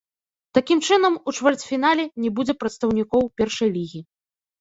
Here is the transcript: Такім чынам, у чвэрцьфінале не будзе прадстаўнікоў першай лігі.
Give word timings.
Такім 0.57 0.79
чынам, 0.87 1.17
у 1.27 1.33
чвэрцьфінале 1.37 2.05
не 2.23 2.31
будзе 2.39 2.55
прадстаўнікоў 2.63 3.29
першай 3.43 3.69
лігі. 3.77 4.01